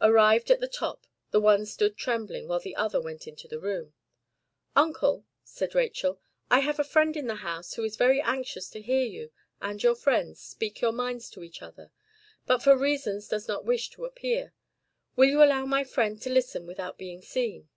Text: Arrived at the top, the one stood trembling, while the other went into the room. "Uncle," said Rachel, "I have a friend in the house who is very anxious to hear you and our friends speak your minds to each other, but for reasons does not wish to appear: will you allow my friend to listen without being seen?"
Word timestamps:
Arrived 0.00 0.48
at 0.52 0.60
the 0.60 0.68
top, 0.68 1.08
the 1.32 1.40
one 1.40 1.66
stood 1.66 1.96
trembling, 1.96 2.46
while 2.46 2.60
the 2.60 2.76
other 2.76 3.00
went 3.00 3.26
into 3.26 3.48
the 3.48 3.58
room. 3.58 3.94
"Uncle," 4.76 5.24
said 5.42 5.74
Rachel, 5.74 6.20
"I 6.48 6.60
have 6.60 6.78
a 6.78 6.84
friend 6.84 7.16
in 7.16 7.26
the 7.26 7.34
house 7.42 7.74
who 7.74 7.82
is 7.82 7.96
very 7.96 8.20
anxious 8.22 8.70
to 8.70 8.80
hear 8.80 9.02
you 9.02 9.32
and 9.60 9.84
our 9.84 9.96
friends 9.96 10.40
speak 10.40 10.80
your 10.80 10.92
minds 10.92 11.28
to 11.30 11.42
each 11.42 11.62
other, 11.62 11.90
but 12.46 12.62
for 12.62 12.76
reasons 12.78 13.26
does 13.26 13.48
not 13.48 13.64
wish 13.64 13.90
to 13.90 14.04
appear: 14.04 14.54
will 15.16 15.28
you 15.30 15.42
allow 15.42 15.66
my 15.66 15.82
friend 15.82 16.22
to 16.22 16.30
listen 16.30 16.64
without 16.68 16.96
being 16.96 17.20
seen?" 17.20 17.68